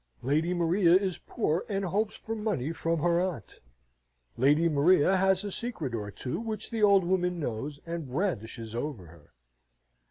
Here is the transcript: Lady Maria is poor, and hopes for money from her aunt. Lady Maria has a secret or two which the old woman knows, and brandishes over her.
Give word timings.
Lady 0.23 0.51
Maria 0.51 0.95
is 0.95 1.19
poor, 1.27 1.63
and 1.69 1.85
hopes 1.85 2.15
for 2.15 2.33
money 2.33 2.71
from 2.71 2.97
her 3.03 3.21
aunt. 3.21 3.59
Lady 4.35 4.67
Maria 4.67 5.15
has 5.15 5.43
a 5.43 5.51
secret 5.51 5.93
or 5.93 6.09
two 6.09 6.39
which 6.39 6.71
the 6.71 6.81
old 6.81 7.03
woman 7.03 7.39
knows, 7.39 7.79
and 7.85 8.07
brandishes 8.09 8.73
over 8.73 9.05
her. 9.05 9.31